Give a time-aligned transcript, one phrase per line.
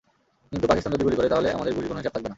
[0.51, 2.29] কিন্তু পাকিস্তান যদি গুলি করে, তাহলে আমাদের গুলির কোনো হিসাব থাকবে না।